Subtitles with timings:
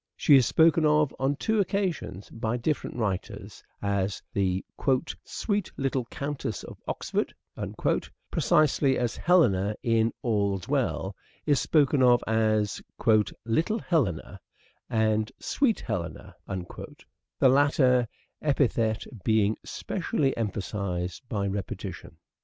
[0.17, 4.65] She is spoken of, on two occasions, by different writers, as the"
[5.23, 7.31] sweet little Countess of Oxford,"
[8.31, 12.81] precisely as Helena, in" All's Well," is spoken of as
[13.45, 14.39] "little Helena"
[14.89, 16.85] (I, i) and" sweet Helena" (V, 3):
[17.37, 18.07] the latter
[18.41, 22.17] epithet being specially emphasized by repetition.